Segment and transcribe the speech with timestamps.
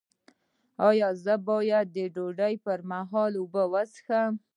[0.89, 4.33] ایا زه باید د ډوډۍ پر مهال اوبه وڅښم؟